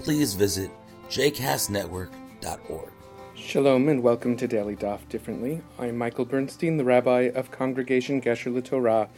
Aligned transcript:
please 0.00 0.34
visit 0.34 0.70
jcastnetwork.org. 1.08 2.90
Shalom 3.34 3.88
and 3.88 4.02
welcome 4.02 4.36
to 4.36 4.46
Daily 4.46 4.76
Daf 4.76 5.08
Differently. 5.08 5.60
I'm 5.78 5.96
Michael 5.96 6.24
Bernstein, 6.24 6.76
the 6.76 6.84
rabbi 6.84 7.30
of 7.34 7.50
Congregation 7.50 8.20
Gesher 8.20 8.52
LaTorah 8.52 9.08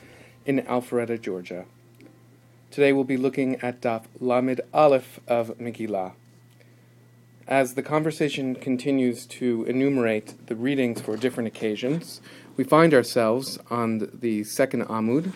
in 0.44 0.60
Alpharetta, 0.62 1.20
Georgia. 1.20 1.64
Today 2.70 2.92
we'll 2.92 3.04
be 3.04 3.16
looking 3.16 3.56
at 3.56 3.80
Daf 3.80 4.04
Lamed 4.20 4.60
Aleph 4.74 5.20
of 5.26 5.56
Megillah. 5.58 6.12
As 7.46 7.74
the 7.74 7.82
conversation 7.82 8.54
continues 8.54 9.24
to 9.26 9.64
enumerate 9.64 10.46
the 10.48 10.54
readings 10.54 11.00
for 11.00 11.16
different 11.16 11.46
occasions, 11.46 12.20
we 12.56 12.64
find 12.64 12.92
ourselves 12.92 13.58
on 13.70 14.10
the 14.12 14.44
second 14.44 14.84
Amud, 14.86 15.32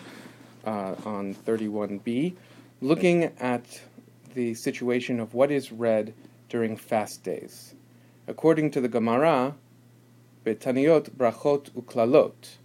uh, 0.65 0.93
on 1.05 1.33
31b, 1.33 2.35
looking 2.81 3.31
at 3.39 3.81
the 4.33 4.53
situation 4.53 5.19
of 5.19 5.33
what 5.33 5.51
is 5.51 5.71
read 5.71 6.13
during 6.49 6.75
fast 6.75 7.23
days. 7.23 7.73
According 8.27 8.71
to 8.71 8.81
the 8.81 8.87
Gemara, 8.87 9.55
Betaniot 10.45 11.11
Brachot 11.11 11.71
Uklalot, 11.71 12.57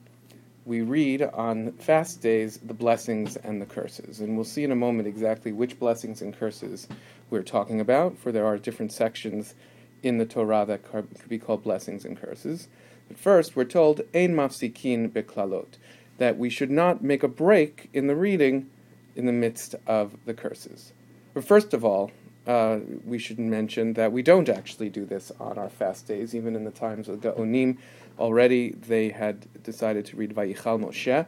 we 0.64 0.82
read 0.82 1.22
on 1.22 1.72
fast 1.72 2.20
days 2.20 2.58
the 2.58 2.74
blessings 2.74 3.36
and 3.36 3.60
the 3.60 3.66
curses. 3.66 4.20
And 4.20 4.36
we'll 4.36 4.44
see 4.44 4.64
in 4.64 4.72
a 4.72 4.76
moment 4.76 5.08
exactly 5.08 5.50
which 5.50 5.78
blessings 5.78 6.20
and 6.20 6.36
curses 6.38 6.88
we're 7.30 7.42
talking 7.42 7.80
about, 7.80 8.18
for 8.18 8.32
there 8.32 8.46
are 8.46 8.58
different 8.58 8.92
sections 8.92 9.54
in 10.02 10.18
the 10.18 10.26
Torah 10.26 10.64
that 10.66 10.84
could 10.84 11.08
be 11.28 11.38
called 11.38 11.62
blessings 11.62 12.04
and 12.04 12.20
curses. 12.20 12.68
But 13.08 13.18
first, 13.18 13.56
we're 13.56 13.64
told, 13.64 14.02
Ein 14.14 14.34
mafsikin 14.34 15.10
beklalot, 15.10 15.78
that 16.18 16.36
we 16.36 16.50
should 16.50 16.70
not 16.70 17.02
make 17.02 17.22
a 17.22 17.28
break 17.28 17.88
in 17.94 18.06
the 18.06 18.16
reading 18.16 18.68
in 19.16 19.26
the 19.26 19.32
midst 19.32 19.74
of 19.86 20.16
the 20.26 20.34
curses. 20.34 20.92
But 21.38 21.46
first 21.46 21.72
of 21.72 21.84
all, 21.84 22.10
uh, 22.48 22.80
we 23.04 23.16
should 23.16 23.38
mention 23.38 23.92
that 23.92 24.10
we 24.10 24.22
don't 24.22 24.48
actually 24.48 24.90
do 24.90 25.04
this 25.04 25.30
on 25.38 25.56
our 25.56 25.68
fast 25.68 26.08
days, 26.08 26.34
even 26.34 26.56
in 26.56 26.64
the 26.64 26.72
times 26.72 27.08
of 27.08 27.20
Gaonim. 27.20 27.78
Already 28.18 28.70
they 28.70 29.10
had 29.10 29.46
decided 29.62 30.04
to 30.06 30.16
read 30.16 30.34
Vayichal 30.34 30.82
Moshe 30.82 31.26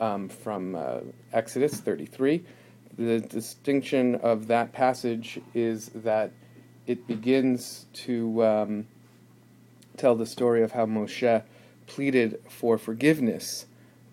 um, 0.00 0.28
from 0.28 0.74
uh, 0.74 0.98
Exodus 1.32 1.74
33. 1.76 2.42
The 2.98 3.20
distinction 3.20 4.16
of 4.16 4.48
that 4.48 4.72
passage 4.72 5.38
is 5.54 5.90
that 5.94 6.32
it 6.88 7.06
begins 7.06 7.86
to 8.06 8.44
um, 8.44 8.88
tell 9.96 10.16
the 10.16 10.26
story 10.26 10.64
of 10.64 10.72
how 10.72 10.86
Moshe 10.86 11.44
pleaded 11.86 12.40
for 12.48 12.78
forgiveness 12.78 13.66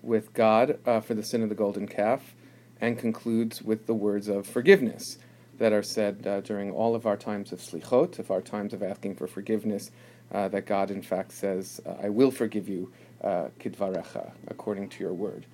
with 0.03 0.31
God 0.35 0.77
uh, 0.85 0.99
for 0.99 1.15
the 1.15 1.23
sin 1.23 1.41
of 1.41 1.49
the 1.49 1.55
golden 1.55 1.87
calf 1.87 2.35
and 2.79 2.99
concludes 2.99 3.63
with 3.63 3.87
the 3.87 3.95
words 3.95 4.27
of 4.27 4.45
forgiveness 4.45 5.17
that 5.59 5.73
are 5.73 5.83
said 5.83 6.25
uh, 6.25 6.41
during 6.41 6.71
all 6.71 6.95
of 6.95 7.05
our 7.05 7.17
times 7.17 7.51
of 7.51 7.59
slichot, 7.59 8.17
of 8.17 8.31
our 8.31 8.41
times 8.41 8.73
of 8.73 8.81
asking 8.81 9.15
for 9.15 9.27
forgiveness, 9.27 9.91
uh, 10.31 10.47
that 10.47 10.65
God 10.65 10.89
in 10.89 11.01
fact 11.01 11.33
says, 11.33 11.79
uh, 11.85 11.95
I 12.03 12.09
will 12.09 12.31
forgive 12.31 12.67
you, 12.67 12.91
uh, 13.23 13.47
kidvarecha, 13.59 14.31
according 14.47 14.89
to 14.89 15.03
your 15.03 15.13
word. 15.13 15.45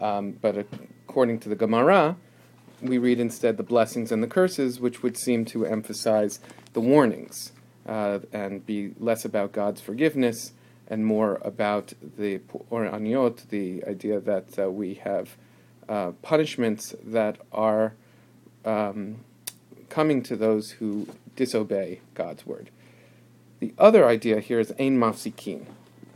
Um, 0.00 0.32
but 0.32 0.66
according 1.08 1.40
to 1.40 1.48
the 1.48 1.54
Gemara, 1.56 2.16
we 2.82 2.98
read 2.98 3.18
instead 3.18 3.56
the 3.56 3.62
blessings 3.62 4.12
and 4.12 4.22
the 4.22 4.26
curses, 4.26 4.80
which 4.80 5.02
would 5.02 5.16
seem 5.16 5.44
to 5.46 5.64
emphasize 5.64 6.40
the 6.74 6.80
warnings 6.80 7.52
uh, 7.86 8.18
and 8.32 8.66
be 8.66 8.92
less 8.98 9.24
about 9.24 9.52
God's 9.52 9.80
forgiveness 9.80 10.52
and 10.88 11.06
more 11.06 11.40
about 11.42 11.94
the 12.18 12.40
or 12.68 12.84
aniot, 12.84 13.48
the 13.48 13.82
idea 13.84 14.20
that 14.20 14.58
we 14.70 14.94
have 14.94 15.36
punishments 16.20 16.94
that 17.02 17.38
are 17.52 17.94
um, 18.66 19.20
coming 19.94 20.24
to 20.24 20.34
those 20.34 20.72
who 20.72 21.06
disobey 21.36 22.00
God's 22.14 22.44
word. 22.44 22.68
The 23.60 23.72
other 23.78 24.04
idea 24.08 24.40
here 24.40 24.58
is 24.58 24.72
ein 24.72 24.98
mafsikin, 24.98 25.66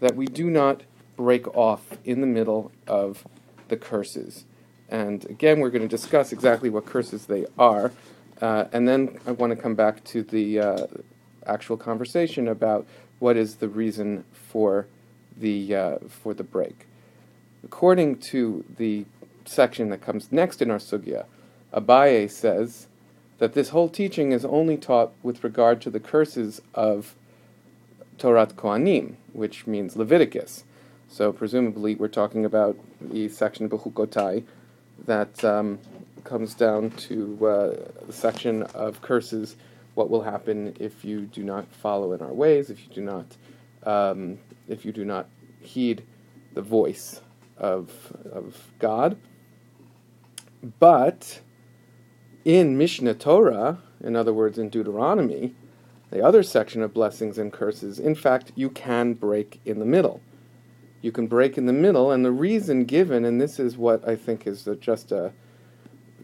that 0.00 0.16
we 0.16 0.26
do 0.26 0.50
not 0.50 0.82
break 1.16 1.46
off 1.56 1.96
in 2.04 2.20
the 2.20 2.26
middle 2.26 2.72
of 2.88 3.24
the 3.68 3.76
curses. 3.76 4.46
And 4.88 5.24
again, 5.26 5.60
we're 5.60 5.70
going 5.70 5.88
to 5.88 5.96
discuss 5.96 6.32
exactly 6.32 6.68
what 6.70 6.86
curses 6.86 7.26
they 7.26 7.46
are. 7.56 7.92
Uh, 8.42 8.64
and 8.72 8.88
then 8.88 9.20
I 9.28 9.30
want 9.30 9.50
to 9.54 9.56
come 9.56 9.76
back 9.76 10.02
to 10.06 10.24
the 10.24 10.58
uh, 10.58 10.86
actual 11.46 11.76
conversation 11.76 12.48
about 12.48 12.84
what 13.20 13.36
is 13.36 13.56
the 13.56 13.68
reason 13.68 14.24
for 14.32 14.88
the, 15.36 15.76
uh, 15.76 15.98
for 16.08 16.34
the 16.34 16.42
break. 16.42 16.86
According 17.62 18.18
to 18.32 18.64
the 18.76 19.04
section 19.44 19.90
that 19.90 20.00
comes 20.00 20.32
next 20.32 20.62
in 20.62 20.68
our 20.68 20.78
sugya, 20.78 21.26
Abaye 21.72 22.28
says 22.28 22.88
that 23.38 23.54
this 23.54 23.70
whole 23.70 23.88
teaching 23.88 24.32
is 24.32 24.44
only 24.44 24.76
taught 24.76 25.12
with 25.22 25.44
regard 25.44 25.80
to 25.82 25.90
the 25.90 26.00
curses 26.00 26.60
of 26.74 27.14
Torat 28.18 28.54
Kohanim, 28.54 29.14
which 29.32 29.66
means 29.66 29.96
Leviticus. 29.96 30.64
So 31.08 31.32
presumably 31.32 31.94
we're 31.94 32.08
talking 32.08 32.44
about 32.44 32.76
the 33.00 33.28
section 33.28 33.64
of 33.64 33.70
Bechukotai 33.70 34.44
that 35.06 35.44
um, 35.44 35.78
comes 36.24 36.54
down 36.54 36.90
to 36.90 37.46
uh, 37.46 37.76
the 38.06 38.12
section 38.12 38.64
of 38.74 39.00
curses. 39.00 39.56
What 39.94 40.10
will 40.10 40.22
happen 40.22 40.76
if 40.78 41.04
you 41.04 41.22
do 41.22 41.42
not 41.42 41.66
follow 41.66 42.12
in 42.12 42.20
our 42.20 42.32
ways? 42.32 42.70
If 42.70 42.80
you 42.86 42.94
do 42.94 43.00
not, 43.00 43.26
um, 43.84 44.38
if 44.68 44.84
you 44.84 44.92
do 44.92 45.04
not 45.04 45.28
heed 45.60 46.02
the 46.54 46.62
voice 46.62 47.20
of 47.56 47.90
of 48.30 48.56
God. 48.78 49.16
But 50.78 51.40
in 52.44 52.78
Mishnah 52.78 53.14
Torah, 53.14 53.78
in 54.02 54.16
other 54.16 54.32
words, 54.32 54.58
in 54.58 54.68
Deuteronomy, 54.68 55.54
the 56.10 56.22
other 56.22 56.42
section 56.42 56.82
of 56.82 56.94
blessings 56.94 57.36
and 57.36 57.52
curses, 57.52 57.98
in 57.98 58.14
fact, 58.14 58.52
you 58.54 58.70
can 58.70 59.14
break 59.14 59.60
in 59.64 59.78
the 59.78 59.84
middle. 59.84 60.20
You 61.02 61.12
can 61.12 61.26
break 61.26 61.58
in 61.58 61.66
the 61.66 61.72
middle, 61.72 62.10
and 62.10 62.24
the 62.24 62.32
reason 62.32 62.84
given, 62.84 63.24
and 63.24 63.40
this 63.40 63.58
is 63.58 63.76
what 63.76 64.06
I 64.08 64.16
think 64.16 64.46
is 64.46 64.68
just 64.80 65.12
a 65.12 65.32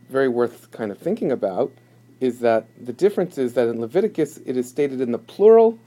very 0.09 0.29
worth 0.29 0.71
kind 0.71 0.91
of 0.91 0.99
thinking 0.99 1.31
about, 1.31 1.73
is 2.21 2.41
that 2.41 2.67
the 2.81 2.93
difference 2.93 3.37
is 3.37 3.55
that 3.55 3.69
in 3.69 3.81
Leviticus 3.81 4.39
it 4.47 4.57
is 4.57 4.69
stated 4.69 5.01
in 5.01 5.13
the 5.13 5.19
plural, 5.19 5.79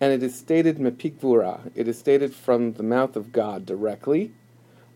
and 0.00 0.12
it 0.12 0.22
is 0.22 0.38
stated 0.38 0.78
mepikvura. 0.78 1.70
It 1.74 1.88
is 1.88 1.98
stated 1.98 2.34
from 2.34 2.74
the 2.74 2.82
mouth 2.82 3.16
of 3.16 3.32
God 3.32 3.66
directly, 3.66 4.32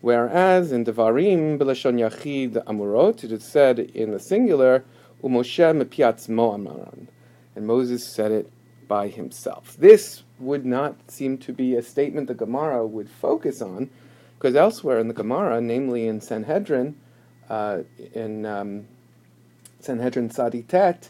Whereas 0.04 0.70
in 0.70 0.84
Devarim, 0.84 1.56
Belashon 1.56 1.98
Yachid 1.98 2.62
Amurot, 2.66 3.24
it 3.24 3.32
is 3.32 3.42
said 3.42 3.78
in 3.78 4.10
the 4.10 4.18
singular, 4.18 4.84
Umoshe 5.22 5.82
mepiatz 5.82 6.28
mo'amaran. 6.28 7.06
And 7.56 7.66
Moses 7.66 8.06
said 8.06 8.30
it 8.30 8.52
by 8.86 9.08
himself. 9.08 9.78
This 9.78 10.22
would 10.38 10.66
not 10.66 11.10
seem 11.10 11.38
to 11.38 11.54
be 11.54 11.74
a 11.74 11.80
statement 11.80 12.28
the 12.28 12.34
Gemara 12.34 12.86
would 12.86 13.08
focus 13.08 13.62
on, 13.62 13.88
because 14.36 14.54
elsewhere 14.54 14.98
in 14.98 15.08
the 15.08 15.14
Gemara, 15.14 15.62
namely 15.62 16.06
in 16.06 16.20
Sanhedrin, 16.20 17.00
uh, 17.48 17.78
in 18.12 18.44
um, 18.44 18.86
Sanhedrin 19.80 20.28
Saditet, 20.28 21.08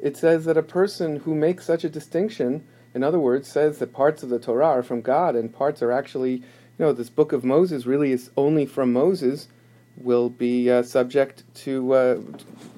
it 0.00 0.16
says 0.16 0.44
that 0.46 0.56
a 0.56 0.62
person 0.64 1.20
who 1.20 1.36
makes 1.36 1.64
such 1.64 1.84
a 1.84 1.88
distinction, 1.88 2.66
in 2.94 3.04
other 3.04 3.20
words, 3.20 3.48
says 3.48 3.78
that 3.78 3.92
parts 3.92 4.24
of 4.24 4.28
the 4.28 4.40
Torah 4.40 4.66
are 4.66 4.82
from 4.82 5.02
God 5.02 5.36
and 5.36 5.54
parts 5.54 5.82
are 5.82 5.92
actually 5.92 6.42
you 6.78 6.84
know, 6.84 6.92
this 6.92 7.10
book 7.10 7.32
of 7.32 7.44
Moses 7.44 7.86
really 7.86 8.10
is 8.10 8.30
only 8.36 8.66
from 8.66 8.92
Moses, 8.92 9.48
will 9.96 10.28
be 10.28 10.70
uh, 10.70 10.82
subject 10.82 11.44
to 11.54 11.92
uh, 11.94 12.20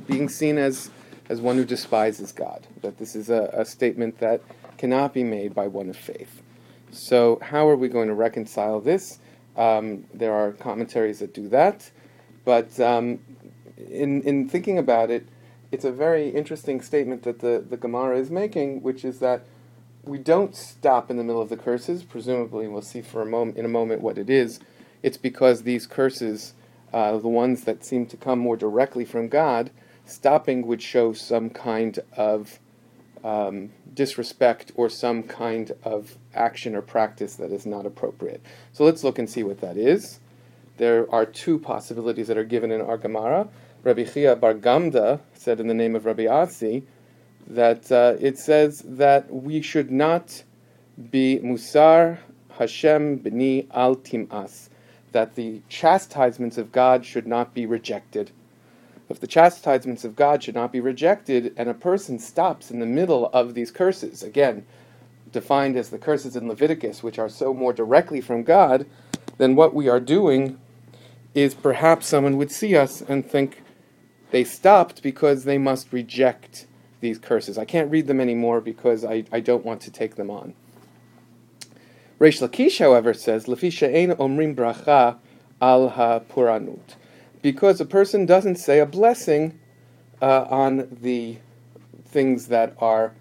being 0.06 0.28
seen 0.28 0.58
as, 0.58 0.90
as 1.30 1.40
one 1.40 1.56
who 1.56 1.64
despises 1.64 2.30
God. 2.30 2.66
That 2.82 2.98
this 2.98 3.16
is 3.16 3.30
a, 3.30 3.50
a, 3.54 3.64
statement 3.64 4.18
that 4.18 4.42
cannot 4.76 5.14
be 5.14 5.24
made 5.24 5.54
by 5.54 5.66
one 5.66 5.88
of 5.88 5.96
faith. 5.96 6.42
So, 6.90 7.38
how 7.40 7.68
are 7.68 7.76
we 7.76 7.88
going 7.88 8.08
to 8.08 8.14
reconcile 8.14 8.80
this? 8.80 9.18
Um, 9.56 10.04
there 10.12 10.34
are 10.34 10.52
commentaries 10.52 11.20
that 11.20 11.32
do 11.32 11.48
that, 11.48 11.90
but 12.44 12.78
um, 12.78 13.18
in, 13.90 14.20
in 14.22 14.46
thinking 14.46 14.76
about 14.76 15.10
it, 15.10 15.26
it's 15.72 15.86
a 15.86 15.92
very 15.92 16.28
interesting 16.28 16.82
statement 16.82 17.22
that 17.22 17.40
the, 17.40 17.64
the 17.66 17.78
Gemara 17.78 18.18
is 18.18 18.30
making, 18.30 18.82
which 18.82 19.04
is 19.04 19.18
that 19.20 19.46
we 20.06 20.18
don't 20.18 20.54
stop 20.54 21.10
in 21.10 21.16
the 21.16 21.24
middle 21.24 21.42
of 21.42 21.48
the 21.48 21.56
curses. 21.56 22.04
Presumably, 22.04 22.68
we'll 22.68 22.80
see 22.80 23.02
for 23.02 23.20
a 23.20 23.26
moment 23.26 23.58
in 23.58 23.64
a 23.64 23.68
moment 23.68 24.00
what 24.00 24.16
it 24.16 24.30
is. 24.30 24.60
It's 25.02 25.16
because 25.16 25.62
these 25.62 25.86
curses, 25.86 26.54
uh, 26.92 27.18
the 27.18 27.28
ones 27.28 27.64
that 27.64 27.84
seem 27.84 28.06
to 28.06 28.16
come 28.16 28.38
more 28.38 28.56
directly 28.56 29.04
from 29.04 29.28
God, 29.28 29.70
stopping 30.04 30.66
would 30.66 30.80
show 30.80 31.12
some 31.12 31.50
kind 31.50 31.98
of 32.16 32.60
um, 33.24 33.70
disrespect 33.92 34.70
or 34.76 34.88
some 34.88 35.24
kind 35.24 35.72
of 35.82 36.16
action 36.32 36.76
or 36.76 36.82
practice 36.82 37.34
that 37.36 37.50
is 37.50 37.66
not 37.66 37.84
appropriate. 37.84 38.40
So 38.72 38.84
let's 38.84 39.02
look 39.02 39.18
and 39.18 39.28
see 39.28 39.42
what 39.42 39.60
that 39.60 39.76
is. 39.76 40.20
There 40.76 41.12
are 41.12 41.26
two 41.26 41.58
possibilities 41.58 42.28
that 42.28 42.38
are 42.38 42.44
given 42.44 42.70
in 42.70 42.80
our 42.80 42.96
Gemara. 42.96 43.48
Rabbi 43.82 44.04
Chia 44.04 44.36
Bar 44.36 44.54
Gamda 44.54 45.20
said 45.34 45.58
in 45.58 45.66
the 45.66 45.74
name 45.74 45.96
of 45.96 46.04
Rabbi 46.04 46.26
Asi 46.26 46.84
that 47.46 47.90
uh, 47.92 48.16
it 48.20 48.38
says 48.38 48.82
that 48.86 49.32
we 49.32 49.62
should 49.62 49.90
not 49.90 50.42
be 51.10 51.38
musar 51.42 52.18
Hashem 52.58 53.20
b'ni 53.20 53.66
al 53.72 53.96
tim'as, 53.96 54.68
that 55.12 55.34
the 55.34 55.60
chastisements 55.68 56.58
of 56.58 56.72
God 56.72 57.04
should 57.04 57.26
not 57.26 57.54
be 57.54 57.66
rejected. 57.66 58.30
If 59.08 59.20
the 59.20 59.26
chastisements 59.26 60.04
of 60.04 60.16
God 60.16 60.42
should 60.42 60.54
not 60.54 60.72
be 60.72 60.80
rejected, 60.80 61.54
and 61.56 61.68
a 61.68 61.74
person 61.74 62.18
stops 62.18 62.70
in 62.70 62.80
the 62.80 62.86
middle 62.86 63.26
of 63.32 63.54
these 63.54 63.70
curses, 63.70 64.22
again, 64.22 64.66
defined 65.32 65.76
as 65.76 65.90
the 65.90 65.98
curses 65.98 66.34
in 66.34 66.48
Leviticus, 66.48 67.02
which 67.02 67.18
are 67.18 67.28
so 67.28 67.54
more 67.54 67.72
directly 67.72 68.20
from 68.20 68.42
God, 68.42 68.86
then 69.38 69.54
what 69.54 69.74
we 69.74 69.88
are 69.88 70.00
doing 70.00 70.58
is 71.34 71.54
perhaps 71.54 72.06
someone 72.06 72.36
would 72.38 72.50
see 72.50 72.74
us 72.74 73.02
and 73.02 73.24
think 73.24 73.62
they 74.30 74.42
stopped 74.42 75.02
because 75.02 75.44
they 75.44 75.58
must 75.58 75.92
reject 75.92 76.66
these 77.06 77.18
curses. 77.18 77.56
I 77.56 77.64
can't 77.64 77.90
read 77.90 78.08
them 78.08 78.20
anymore 78.20 78.60
because 78.60 79.04
I, 79.04 79.24
I 79.30 79.38
don't 79.38 79.64
want 79.64 79.80
to 79.82 79.90
take 79.92 80.16
them 80.16 80.28
on. 80.28 80.54
Reish 82.18 82.40
Lakish, 82.42 82.78
however, 82.80 83.14
says, 83.14 83.44
Lefisha 83.46 83.94
ein 83.94 84.10
omrim 84.16 84.56
bracha 84.56 85.18
al 85.62 85.90
ha-puranut. 85.90 86.96
Because 87.42 87.80
a 87.80 87.84
person 87.84 88.26
doesn't 88.26 88.56
say 88.56 88.80
a 88.80 88.86
blessing 88.86 89.56
uh, 90.20 90.46
on 90.50 90.88
the 91.00 91.36
things 92.04 92.48
that 92.48 92.74
are 92.78 93.12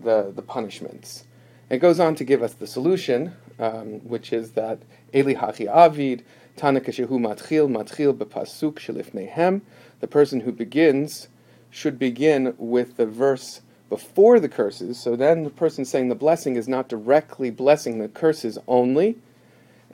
the, 0.00 0.32
the 0.34 0.42
punishments. 0.42 1.24
It 1.68 1.78
goes 1.78 2.00
on 2.00 2.14
to 2.14 2.24
give 2.24 2.42
us 2.42 2.54
the 2.54 2.66
solution, 2.66 3.34
um, 3.58 4.00
which 4.08 4.32
is 4.32 4.52
that 4.52 4.78
Eli 5.14 5.34
Hachi 5.34 5.66
Avid, 5.66 6.24
Tana 6.56 6.80
Keshehu 6.80 7.18
Matchil, 7.20 7.68
Matchil 7.68 8.14
Bepasuk 8.14 8.74
Shelifnehem. 8.74 9.60
The 10.00 10.06
person 10.06 10.40
who 10.40 10.52
begins 10.52 11.28
should 11.74 11.98
begin 11.98 12.54
with 12.56 12.96
the 12.96 13.04
verse 13.04 13.60
before 13.88 14.38
the 14.38 14.48
curses. 14.48 14.96
So 14.96 15.16
then 15.16 15.42
the 15.42 15.50
person 15.50 15.84
saying 15.84 16.08
the 16.08 16.14
blessing 16.14 16.54
is 16.54 16.68
not 16.68 16.88
directly 16.88 17.50
blessing 17.50 17.98
the 17.98 18.06
curses 18.06 18.56
only. 18.68 19.18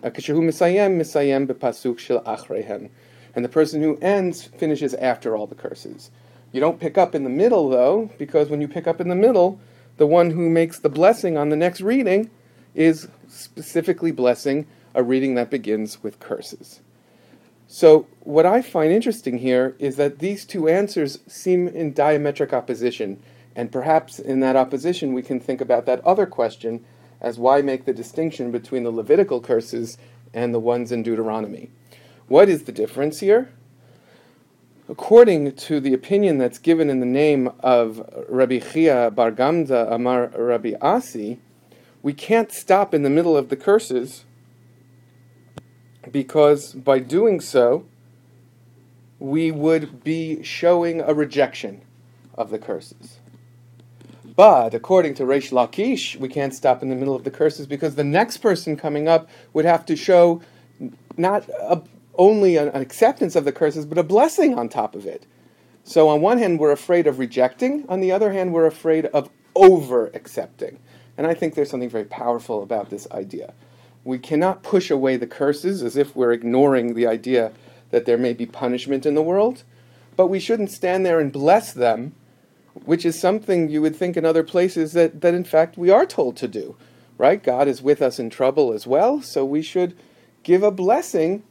And 0.02 0.14
the 0.14 0.20
person 3.48 3.82
who 3.82 3.96
ends 3.98 4.44
finishes 4.44 4.92
after 4.92 5.34
all 5.34 5.46
the 5.46 5.54
curses. 5.54 6.10
You 6.52 6.60
don't 6.60 6.78
pick 6.78 6.98
up 6.98 7.14
in 7.14 7.24
the 7.24 7.30
middle, 7.30 7.70
though, 7.70 8.10
because 8.18 8.50
when 8.50 8.60
you 8.60 8.68
pick 8.68 8.86
up 8.86 9.00
in 9.00 9.08
the 9.08 9.14
middle, 9.14 9.58
the 9.96 10.06
one 10.06 10.32
who 10.32 10.50
makes 10.50 10.78
the 10.78 10.90
blessing 10.90 11.38
on 11.38 11.48
the 11.48 11.56
next 11.56 11.80
reading 11.80 12.28
is 12.74 13.08
specifically 13.26 14.12
blessing 14.12 14.66
a 14.94 15.02
reading 15.02 15.34
that 15.36 15.48
begins 15.48 16.02
with 16.02 16.20
curses. 16.20 16.82
So, 17.72 18.08
what 18.24 18.46
I 18.46 18.62
find 18.62 18.92
interesting 18.92 19.38
here 19.38 19.76
is 19.78 19.94
that 19.94 20.18
these 20.18 20.44
two 20.44 20.66
answers 20.66 21.20
seem 21.28 21.68
in 21.68 21.94
diametric 21.94 22.52
opposition 22.52 23.22
and 23.54 23.70
perhaps 23.70 24.18
in 24.18 24.40
that 24.40 24.56
opposition, 24.56 25.12
we 25.12 25.22
can 25.22 25.38
think 25.38 25.60
about 25.60 25.86
that 25.86 26.04
other 26.04 26.26
question 26.26 26.84
as 27.20 27.38
why 27.38 27.62
make 27.62 27.84
the 27.84 27.92
distinction 27.92 28.50
between 28.50 28.82
the 28.82 28.90
Levitical 28.90 29.40
curses 29.40 29.98
and 30.34 30.52
the 30.52 30.58
ones 30.58 30.90
in 30.90 31.04
Deuteronomy? 31.04 31.70
What 32.26 32.48
is 32.48 32.64
the 32.64 32.72
difference 32.72 33.20
here? 33.20 33.52
According 34.88 35.52
to 35.52 35.78
the 35.78 35.94
opinion 35.94 36.38
that's 36.38 36.58
given 36.58 36.90
in 36.90 36.98
the 36.98 37.06
name 37.06 37.52
of 37.60 38.04
Rabbi 38.28 38.58
Chia 38.58 39.12
Bar 39.12 39.30
Gamda 39.30 39.92
Amar 39.92 40.32
Rabbi 40.36 40.72
Asi, 40.80 41.38
we 42.02 42.14
can't 42.14 42.50
stop 42.50 42.92
in 42.92 43.04
the 43.04 43.10
middle 43.10 43.36
of 43.36 43.48
the 43.48 43.56
curses 43.56 44.24
because 46.10 46.72
by 46.74 46.98
doing 46.98 47.40
so, 47.40 47.86
we 49.18 49.50
would 49.50 50.02
be 50.02 50.42
showing 50.42 51.00
a 51.00 51.12
rejection 51.12 51.82
of 52.34 52.50
the 52.50 52.58
curses. 52.58 53.18
But 54.36 54.72
according 54.72 55.14
to 55.16 55.24
Reish 55.24 55.50
Lakish, 55.50 56.16
we 56.16 56.28
can't 56.28 56.54
stop 56.54 56.82
in 56.82 56.88
the 56.88 56.96
middle 56.96 57.14
of 57.14 57.24
the 57.24 57.30
curses 57.30 57.66
because 57.66 57.96
the 57.96 58.04
next 58.04 58.38
person 58.38 58.76
coming 58.76 59.08
up 59.08 59.28
would 59.52 59.66
have 59.66 59.84
to 59.86 59.96
show 59.96 60.40
not 61.18 61.46
a, 61.60 61.82
only 62.14 62.56
an, 62.56 62.68
an 62.68 62.80
acceptance 62.80 63.36
of 63.36 63.44
the 63.44 63.52
curses, 63.52 63.84
but 63.84 63.98
a 63.98 64.02
blessing 64.02 64.58
on 64.58 64.68
top 64.68 64.94
of 64.94 65.04
it. 65.04 65.26
So 65.84 66.08
on 66.08 66.20
one 66.20 66.38
hand, 66.38 66.58
we're 66.58 66.70
afraid 66.70 67.06
of 67.06 67.18
rejecting. 67.18 67.84
On 67.88 68.00
the 68.00 68.12
other 68.12 68.32
hand, 68.32 68.52
we're 68.52 68.66
afraid 68.66 69.06
of 69.06 69.28
over 69.54 70.06
accepting. 70.14 70.78
And 71.18 71.26
I 71.26 71.34
think 71.34 71.54
there's 71.54 71.68
something 71.68 71.90
very 71.90 72.04
powerful 72.04 72.62
about 72.62 72.88
this 72.88 73.06
idea. 73.10 73.52
We 74.04 74.18
cannot 74.18 74.62
push 74.62 74.90
away 74.90 75.16
the 75.16 75.26
curses 75.26 75.82
as 75.82 75.96
if 75.96 76.16
we're 76.16 76.32
ignoring 76.32 76.94
the 76.94 77.06
idea 77.06 77.52
that 77.90 78.06
there 78.06 78.18
may 78.18 78.32
be 78.32 78.46
punishment 78.46 79.04
in 79.04 79.14
the 79.14 79.22
world, 79.22 79.64
but 80.16 80.28
we 80.28 80.40
shouldn't 80.40 80.70
stand 80.70 81.04
there 81.04 81.20
and 81.20 81.32
bless 81.32 81.72
them 81.72 82.14
which 82.74 83.04
is 83.04 83.18
something 83.18 83.68
you 83.68 83.82
would 83.82 83.96
think 83.96 84.16
in 84.16 84.24
other 84.24 84.42
places 84.42 84.92
that, 84.92 85.20
that 85.20 85.34
in 85.34 85.44
fact 85.44 85.76
we 85.76 85.90
are 85.90 86.06
told 86.06 86.36
to 86.36 86.48
do. 86.48 86.76
Right? 87.18 87.42
God 87.42 87.68
is 87.68 87.82
with 87.82 88.00
us 88.00 88.18
in 88.18 88.30
trouble 88.30 88.72
as 88.72 88.86
well, 88.86 89.20
so 89.20 89.44
we 89.44 89.60
should 89.60 89.94
give 90.42 90.62
a 90.62 90.70
blessing 90.70 91.42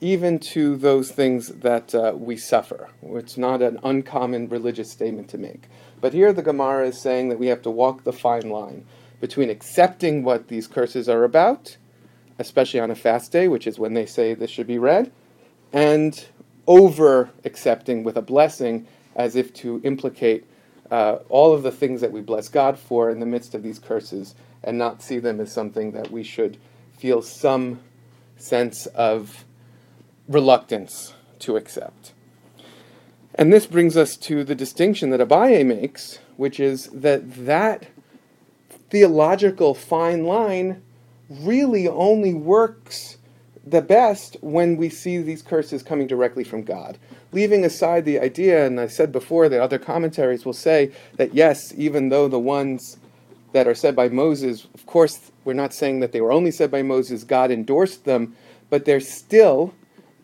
even 0.00 0.38
to 0.38 0.76
those 0.76 1.10
things 1.10 1.48
that 1.48 1.94
uh, 1.94 2.14
we 2.16 2.38
suffer. 2.38 2.88
It's 3.02 3.36
not 3.36 3.60
an 3.60 3.78
uncommon 3.84 4.48
religious 4.48 4.90
statement 4.90 5.28
to 5.30 5.38
make. 5.38 5.64
But 6.00 6.14
here 6.14 6.32
the 6.32 6.40
Gemara 6.40 6.88
is 6.88 6.98
saying 6.98 7.28
that 7.28 7.38
we 7.38 7.48
have 7.48 7.60
to 7.62 7.70
walk 7.70 8.04
the 8.04 8.14
fine 8.14 8.48
line 8.48 8.86
between 9.20 9.50
accepting 9.50 10.24
what 10.24 10.48
these 10.48 10.66
curses 10.66 11.06
are 11.06 11.24
about, 11.24 11.76
especially 12.40 12.80
on 12.80 12.90
a 12.90 12.94
fast 12.94 13.30
day, 13.30 13.46
which 13.48 13.66
is 13.66 13.78
when 13.78 13.92
they 13.92 14.06
say 14.06 14.32
this 14.32 14.50
should 14.50 14.66
be 14.66 14.78
read, 14.78 15.12
and 15.72 16.26
over 16.66 17.30
accepting 17.44 18.02
with 18.02 18.16
a 18.16 18.22
blessing 18.22 18.86
as 19.14 19.36
if 19.36 19.52
to 19.52 19.80
implicate 19.84 20.46
uh, 20.90 21.18
all 21.28 21.52
of 21.52 21.62
the 21.62 21.70
things 21.70 22.00
that 22.00 22.10
we 22.10 22.22
bless 22.22 22.48
God 22.48 22.78
for 22.78 23.10
in 23.10 23.20
the 23.20 23.26
midst 23.26 23.54
of 23.54 23.62
these 23.62 23.78
curses 23.78 24.34
and 24.64 24.78
not 24.78 25.02
see 25.02 25.18
them 25.18 25.38
as 25.38 25.52
something 25.52 25.92
that 25.92 26.10
we 26.10 26.22
should 26.22 26.56
feel 26.96 27.20
some 27.20 27.80
sense 28.36 28.86
of 28.86 29.44
reluctance 30.26 31.12
to 31.40 31.56
accept. 31.56 32.14
And 33.34 33.52
this 33.52 33.66
brings 33.66 33.96
us 33.96 34.16
to 34.16 34.44
the 34.44 34.54
distinction 34.54 35.10
that 35.10 35.20
Abaye 35.20 35.64
makes, 35.64 36.18
which 36.36 36.58
is 36.58 36.86
that 36.86 37.46
that 37.46 37.88
theological 38.88 39.74
fine 39.74 40.24
line 40.24 40.82
really 41.30 41.88
only 41.88 42.34
works 42.34 43.16
the 43.64 43.82
best 43.82 44.36
when 44.40 44.76
we 44.76 44.88
see 44.88 45.18
these 45.18 45.42
curses 45.42 45.82
coming 45.82 46.06
directly 46.06 46.44
from 46.44 46.62
God 46.62 46.98
leaving 47.32 47.64
aside 47.64 48.04
the 48.04 48.18
idea, 48.18 48.66
and 48.66 48.80
I 48.80 48.86
said 48.86 49.12
before 49.12 49.48
that 49.48 49.60
other 49.60 49.78
commentaries 49.78 50.44
will 50.44 50.52
say 50.52 50.92
that 51.16 51.34
yes, 51.34 51.72
even 51.76 52.08
though 52.08 52.28
the 52.28 52.38
ones 52.38 52.98
that 53.52 53.66
are 53.66 53.74
said 53.74 53.96
by 53.96 54.08
Moses, 54.08 54.66
of 54.74 54.86
course, 54.86 55.30
we're 55.44 55.52
not 55.52 55.74
saying 55.74 56.00
that 56.00 56.12
they 56.12 56.20
were 56.20 56.32
only 56.32 56.50
said 56.50 56.70
by 56.70 56.82
Moses, 56.82 57.24
God 57.24 57.50
endorsed 57.50 58.04
them, 58.04 58.36
but 58.68 58.84
there 58.84 59.00
still 59.00 59.74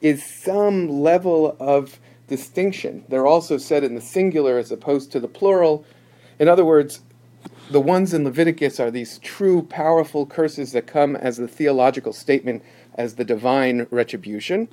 is 0.01 0.25
some 0.25 0.89
level 0.89 1.57
of 1.59 1.99
distinction. 2.29 3.05
They're 3.09 3.27
also 3.27 3.57
said 3.57 3.85
in 3.85 3.95
the 3.95 4.01
singular 4.01 4.59
as 4.59 4.71
opposed 4.71 5.13
to 5.13 5.21
the 5.21 5.29
plural. 5.29 5.85
In 6.39 6.49
other 6.49 6.65
words, 6.65 7.01
the 7.71 7.81
ones 7.81 8.15
in 8.15 8.25
Leviticus 8.25 8.79
are 8.79 8.91
these 8.91 9.19
true, 9.19 9.63
powerful 9.63 10.25
curses 10.25 10.73
that 10.73 10.87
come 10.87 11.17
as 11.17 11.37
the 11.37 11.49
theological 11.49 12.13
statement, 12.13 12.63
as 12.95 13.15
the 13.15 13.25
divine 13.25 13.87
retribution. 13.91 14.69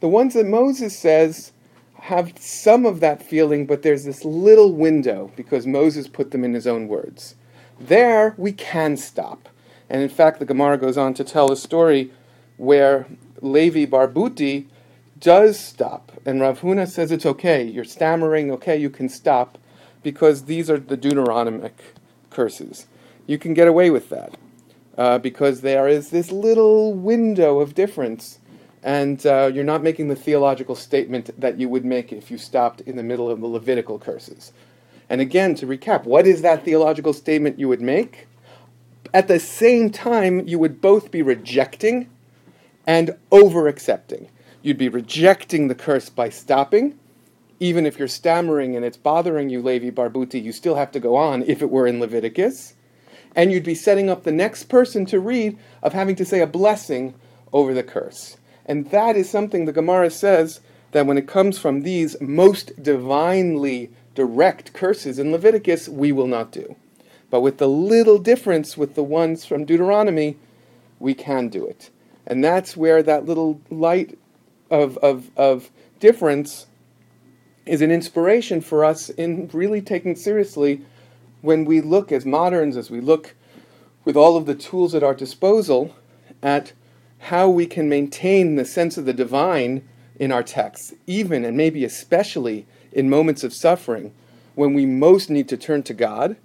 The 0.00 0.08
ones 0.08 0.34
that 0.34 0.46
Moses 0.46 0.96
says 0.96 1.52
have 2.00 2.32
some 2.38 2.84
of 2.84 3.00
that 3.00 3.22
feeling, 3.22 3.66
but 3.66 3.82
there's 3.82 4.04
this 4.04 4.24
little 4.24 4.72
window 4.72 5.32
because 5.34 5.66
Moses 5.66 6.08
put 6.08 6.30
them 6.30 6.44
in 6.44 6.52
his 6.52 6.66
own 6.66 6.88
words. 6.88 7.36
There, 7.80 8.34
we 8.36 8.52
can 8.52 8.96
stop. 8.96 9.48
And 9.88 10.02
in 10.02 10.08
fact, 10.08 10.38
the 10.38 10.44
Gemara 10.44 10.76
goes 10.76 10.98
on 10.98 11.14
to 11.14 11.24
tell 11.24 11.50
a 11.50 11.56
story 11.56 12.12
where 12.58 13.06
Levi 13.40 13.86
bar 13.86 14.08
Buti 14.08 14.68
does 15.18 15.58
stop. 15.58 16.12
And 16.26 16.40
Rav 16.40 16.60
Huna 16.60 16.86
says 16.88 17.10
it's 17.10 17.26
okay. 17.26 17.62
You're 17.64 17.84
stammering, 17.84 18.50
okay, 18.52 18.76
you 18.76 18.90
can 18.90 19.08
stop 19.08 19.58
because 20.02 20.44
these 20.44 20.68
are 20.70 20.78
the 20.78 20.96
Deuteronomic 20.96 21.72
curses. 22.36 22.86
You 23.26 23.38
can 23.38 23.54
get 23.54 23.66
away 23.66 23.88
with 23.90 24.10
that 24.10 24.36
uh, 24.98 25.18
because 25.18 25.62
there 25.62 25.88
is 25.88 26.10
this 26.10 26.30
little 26.30 26.92
window 26.92 27.60
of 27.60 27.74
difference 27.74 28.38
and 28.82 29.26
uh, 29.26 29.50
you're 29.52 29.64
not 29.64 29.82
making 29.82 30.08
the 30.08 30.14
theological 30.14 30.76
statement 30.76 31.30
that 31.40 31.58
you 31.58 31.68
would 31.68 31.84
make 31.84 32.12
if 32.12 32.30
you 32.30 32.38
stopped 32.38 32.82
in 32.82 32.94
the 32.96 33.02
middle 33.02 33.28
of 33.30 33.40
the 33.40 33.46
Levitical 33.46 33.98
curses. 33.98 34.52
And 35.08 35.20
again, 35.20 35.54
to 35.56 35.66
recap, 35.66 36.04
what 36.04 36.26
is 36.26 36.42
that 36.42 36.64
theological 36.64 37.12
statement 37.12 37.58
you 37.58 37.68
would 37.68 37.80
make? 37.80 38.28
At 39.14 39.28
the 39.28 39.40
same 39.40 39.90
time, 39.90 40.46
you 40.46 40.58
would 40.58 40.80
both 40.80 41.10
be 41.10 41.22
rejecting 41.22 42.08
and 42.86 43.16
over 43.32 43.66
accepting. 43.66 44.28
You'd 44.62 44.78
be 44.78 44.88
rejecting 44.88 45.68
the 45.68 45.74
curse 45.74 46.08
by 46.08 46.28
stopping, 46.28 46.98
even 47.58 47.86
if 47.86 47.98
you're 47.98 48.08
stammering 48.08 48.76
and 48.76 48.84
it's 48.84 48.96
bothering 48.96 49.48
you, 49.48 49.62
Levi 49.62 49.90
bar 49.90 50.08
Buti, 50.08 50.40
you 50.40 50.52
still 50.52 50.74
have 50.74 50.92
to 50.92 51.00
go 51.00 51.16
on 51.16 51.42
if 51.42 51.62
it 51.62 51.70
were 51.70 51.86
in 51.86 52.00
Leviticus. 52.00 52.74
And 53.34 53.52
you'd 53.52 53.64
be 53.64 53.74
setting 53.74 54.08
up 54.08 54.22
the 54.22 54.32
next 54.32 54.64
person 54.64 55.04
to 55.06 55.20
read 55.20 55.58
of 55.82 55.92
having 55.92 56.16
to 56.16 56.24
say 56.24 56.40
a 56.40 56.46
blessing 56.46 57.14
over 57.52 57.74
the 57.74 57.82
curse. 57.82 58.36
And 58.64 58.90
that 58.90 59.16
is 59.16 59.30
something 59.30 59.64
the 59.64 59.72
Gemara 59.72 60.10
says 60.10 60.60
that 60.92 61.06
when 61.06 61.18
it 61.18 61.28
comes 61.28 61.58
from 61.58 61.82
these 61.82 62.20
most 62.20 62.82
divinely 62.82 63.90
direct 64.14 64.72
curses 64.72 65.18
in 65.18 65.32
Leviticus, 65.32 65.88
we 65.88 66.12
will 66.12 66.26
not 66.26 66.50
do. 66.50 66.76
But 67.30 67.40
with 67.40 67.58
the 67.58 67.68
little 67.68 68.18
difference 68.18 68.76
with 68.76 68.94
the 68.94 69.02
ones 69.02 69.44
from 69.44 69.64
Deuteronomy, 69.64 70.36
we 70.98 71.14
can 71.14 71.48
do 71.48 71.66
it. 71.66 71.90
And 72.26 72.42
that's 72.42 72.76
where 72.76 73.02
that 73.02 73.26
little 73.26 73.60
light 73.70 74.18
of, 74.70 74.96
of, 74.98 75.30
of 75.36 75.70
difference 76.00 76.66
is 77.66 77.82
an 77.82 77.90
inspiration 77.90 78.60
for 78.60 78.84
us 78.84 79.10
in 79.10 79.50
really 79.52 79.82
taking 79.82 80.14
seriously 80.14 80.80
when 81.42 81.64
we 81.64 81.80
look 81.80 82.12
as 82.12 82.24
moderns, 82.24 82.76
as 82.76 82.90
we 82.90 83.00
look 83.00 83.34
with 84.04 84.16
all 84.16 84.36
of 84.36 84.46
the 84.46 84.54
tools 84.54 84.94
at 84.94 85.02
our 85.02 85.14
disposal 85.14 85.94
at 86.42 86.72
how 87.18 87.48
we 87.48 87.66
can 87.66 87.88
maintain 87.88 88.54
the 88.54 88.64
sense 88.64 88.96
of 88.96 89.04
the 89.04 89.12
divine 89.12 89.86
in 90.18 90.30
our 90.30 90.42
texts, 90.42 90.94
even 91.06 91.44
and 91.44 91.56
maybe 91.56 91.84
especially 91.84 92.66
in 92.92 93.10
moments 93.10 93.42
of 93.42 93.52
suffering 93.52 94.12
when 94.54 94.72
we 94.72 94.86
most 94.86 95.28
need 95.28 95.48
to 95.48 95.56
turn 95.56 95.82
to 95.82 95.92
God, 95.92 96.36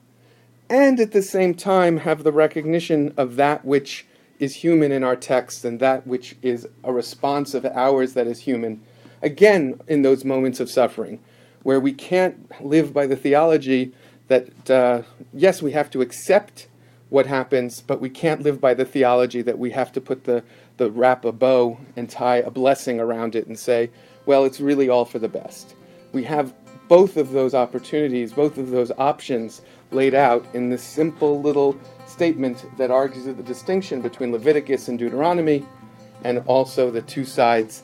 and 0.69 0.99
at 0.99 1.11
the 1.11 1.21
same 1.21 1.53
time 1.53 1.97
have 1.97 2.23
the 2.23 2.31
recognition 2.31 3.13
of 3.15 3.35
that 3.35 3.63
which 3.63 4.05
is 4.39 4.55
human 4.55 4.91
in 4.91 5.03
our 5.03 5.15
texts 5.15 5.63
and 5.63 5.79
that 5.79 6.05
which 6.07 6.35
is 6.41 6.67
a 6.83 6.91
response 6.91 7.53
of 7.53 7.65
ours 7.65 8.13
that 8.13 8.27
is 8.27 8.39
human 8.39 8.81
again 9.21 9.79
in 9.87 10.01
those 10.01 10.25
moments 10.25 10.59
of 10.59 10.69
suffering, 10.69 11.19
where 11.63 11.79
we 11.79 11.93
can't 11.93 12.49
live 12.63 12.93
by 12.93 13.05
the 13.05 13.15
theology 13.15 13.93
that, 14.27 14.69
uh, 14.69 15.01
yes, 15.33 15.61
we 15.61 15.71
have 15.71 15.89
to 15.91 16.01
accept 16.01 16.67
what 17.09 17.25
happens, 17.25 17.81
but 17.81 17.99
we 17.99 18.09
can't 18.09 18.41
live 18.41 18.61
by 18.61 18.73
the 18.73 18.85
theology 18.85 19.41
that 19.41 19.59
we 19.59 19.71
have 19.71 19.91
to 19.91 19.99
put 19.99 20.23
the, 20.23 20.41
the 20.77 20.89
wrap 20.89 21.25
a 21.25 21.31
bow 21.31 21.77
and 21.97 22.09
tie 22.09 22.37
a 22.37 22.49
blessing 22.49 22.99
around 22.99 23.35
it 23.35 23.47
and 23.47 23.59
say, 23.59 23.89
well, 24.25 24.45
it's 24.45 24.61
really 24.61 24.87
all 24.87 25.03
for 25.03 25.19
the 25.19 25.27
best. 25.27 25.75
We 26.13 26.23
have 26.23 26.53
both 26.87 27.17
of 27.17 27.31
those 27.31 27.53
opportunities, 27.53 28.33
both 28.33 28.57
of 28.57 28.69
those 28.69 28.91
options 28.97 29.61
laid 29.91 30.13
out 30.13 30.45
in 30.53 30.69
this 30.69 30.83
simple 30.83 31.41
little 31.41 31.77
statement 32.05 32.65
that 32.77 32.91
argues 32.91 33.25
the 33.25 33.33
distinction 33.43 34.01
between 34.01 34.31
Leviticus 34.31 34.87
and 34.87 34.97
Deuteronomy 34.97 35.65
and 36.23 36.39
also 36.47 36.91
the 36.91 37.01
two 37.01 37.25
sides 37.25 37.83